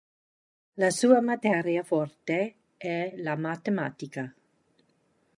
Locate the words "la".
0.83-0.89, 3.17-3.35